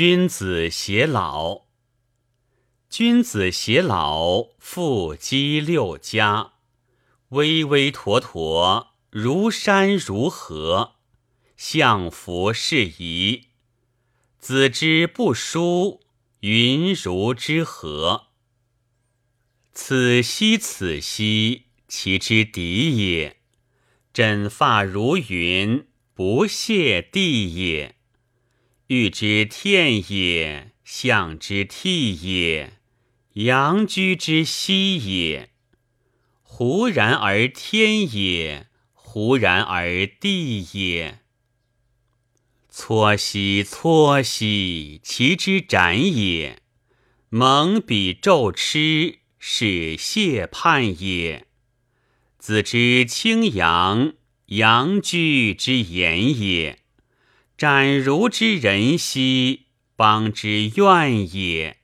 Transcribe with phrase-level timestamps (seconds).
[0.00, 1.62] 君子偕老。
[2.88, 6.52] 君子偕老，复积六家，
[7.30, 10.98] 巍巍妥妥，如山如河，
[11.56, 13.48] 相服适宜。
[14.38, 16.02] 子之不淑，
[16.42, 18.28] 云如之何？
[19.72, 23.38] 此兮此兮，其之敌也。
[24.12, 27.97] 枕发如云，不屑地也。
[28.88, 32.72] 欲之天也，象之替也。
[33.34, 35.50] 阳居之息也，
[36.40, 41.18] 忽然而天也，忽然而地也。
[42.70, 46.62] 撮兮撮兮，其之斩也。
[47.28, 51.46] 蒙彼昼痴，是谢判也。
[52.38, 54.14] 子之清阳，
[54.46, 56.78] 阳居之言也。
[57.58, 59.62] 斩如之人兮，
[59.96, 61.78] 邦之怨也。